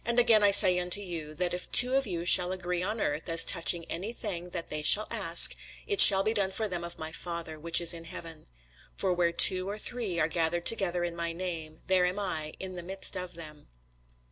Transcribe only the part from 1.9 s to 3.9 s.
of you shall agree on earth as touching